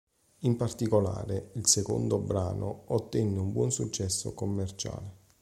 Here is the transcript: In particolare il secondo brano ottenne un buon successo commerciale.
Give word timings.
In 0.39 0.55
particolare 0.55 1.51
il 1.53 1.67
secondo 1.67 2.17
brano 2.17 2.85
ottenne 2.87 3.37
un 3.37 3.51
buon 3.51 3.71
successo 3.71 4.33
commerciale. 4.33 5.15